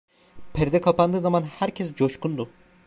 [0.53, 2.49] Perde kapandığı zaman herkes coşkundu.